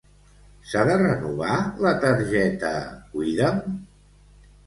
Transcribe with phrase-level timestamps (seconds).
[0.69, 2.71] S'ha de renovar la targeta
[3.13, 3.63] Cuida'm?